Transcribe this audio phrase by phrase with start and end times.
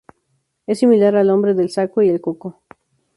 [0.65, 2.63] Es similar al "Hombre del saco" y al "coco".